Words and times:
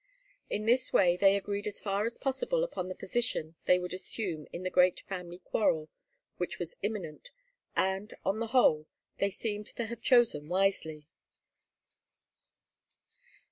In 0.49 0.65
this 0.65 0.91
way 0.91 1.15
they 1.15 1.35
agreed 1.35 1.67
as 1.67 1.79
far 1.79 2.05
as 2.05 2.17
possible 2.17 2.63
upon 2.63 2.87
the 2.89 2.95
position 2.95 3.53
they 3.65 3.77
would 3.77 3.93
assume 3.93 4.47
in 4.51 4.63
the 4.63 4.71
great 4.71 5.01
family 5.01 5.37
quarrel 5.37 5.89
which 6.37 6.57
was 6.57 6.75
imminent, 6.81 7.29
and, 7.75 8.11
on 8.25 8.39
the 8.39 8.47
whole, 8.47 8.87
they 9.19 9.29
seemed 9.29 9.67
to 9.67 9.85
have 9.85 10.01
chosen 10.01 10.49
wisely. 10.49 11.05